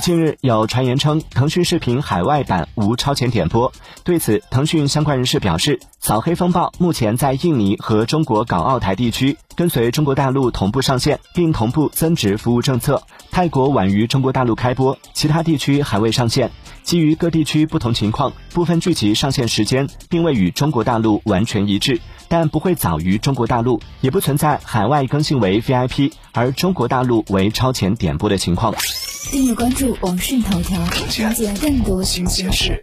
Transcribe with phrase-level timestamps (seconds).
[0.00, 3.70] 近日有传言称腾讯视频海外版无超前点播，
[4.02, 13.02] 对此，腾讯相关人士表示，扫黑风暴目前在印尼和中国港澳台地区跟随中国大陆同步上线，并同步增值服务政策。
[13.30, 16.50] 泰国晚于中国大陆开播，其他地区还未上线。
[16.82, 28.74] 基于各地区不同情况，部分剧集上线时间并未与中国大陆完全一致，但不会早于中国大陆，也不存在海外更新为 VIP，而中国大陆为超前点播的情况。
[29.28, 32.78] 订阅关注网讯头条，了解更多新鲜事。